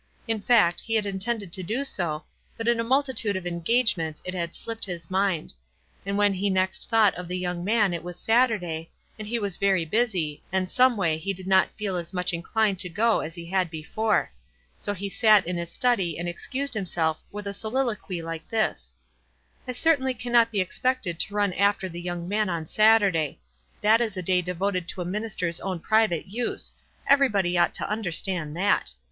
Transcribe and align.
In 0.27 0.41
fact, 0.41 0.81
he 0.81 0.95
had 0.95 1.05
intended 1.05 1.53
to 1.53 1.61
do 1.61 1.83
so, 1.83 2.23
but 2.57 2.67
in 2.67 2.79
a 2.79 2.83
multitude 2.83 3.35
of 3.35 3.45
engagements 3.45 4.19
it 4.25 4.33
had 4.33 4.55
slipped 4.55 4.83
his 4.85 5.11
mind; 5.11 5.53
and 6.07 6.17
when 6.17 6.33
he 6.33 6.49
next 6.49 6.89
thought 6.89 7.13
of 7.13 7.27
the 7.27 7.37
young 7.37 7.63
man 7.63 7.93
it 7.93 8.03
was 8.03 8.17
Saturday, 8.17 8.89
and 9.19 9.27
he 9.27 9.37
was 9.37 9.57
v«ry 9.57 9.85
busy, 9.85 10.41
and 10.51 10.71
someway 10.71 11.19
he 11.19 11.33
did 11.33 11.45
not 11.45 11.69
feel 11.77 11.97
as 11.97 12.13
much 12.13 12.33
inclined 12.33 12.79
to 12.79 12.89
go 12.89 13.19
as 13.19 13.35
he 13.35 13.45
had 13.45 13.69
before; 13.69 14.31
so 14.75 14.95
he 14.95 15.07
sat 15.07 15.45
in 15.45 15.55
his 15.57 15.71
study 15.71 16.17
and 16.17 16.27
excused 16.27 16.73
himself 16.73 17.21
with 17.31 17.45
a 17.45 17.53
soliloquy 17.53 18.23
like 18.23 18.49
this:" 18.49 18.95
I 19.67 19.71
certainly 19.73 20.15
cannot 20.15 20.49
be 20.51 20.61
expected 20.61 21.19
to 21.19 21.35
run 21.35 21.53
after 21.53 21.87
the 21.87 22.01
young 22.01 22.27
man 22.27 22.49
on 22.49 22.65
Saturday; 22.65 23.37
tnat 23.83 23.99
is 23.99 24.17
a 24.17 24.23
day 24.23 24.41
devoted 24.41 24.87
to 24.87 25.01
a 25.01 25.05
minister's 25.05 25.59
own 25.59 25.79
private 25.79 26.25
use— 26.25 26.73
every 27.05 27.27
234 27.27 27.27
WISE 27.27 27.27
AND 27.27 27.27
OTHERWISE. 27.27 27.33
body 27.33 27.57
ought 27.59 27.73
to 27.75 27.87
understand 27.91 28.57
that. 28.57 28.93